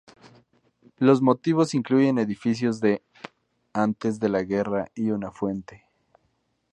[0.97, 3.03] Los motivos incluyen edificios de
[3.71, 5.85] antes de la guerra y una fuente.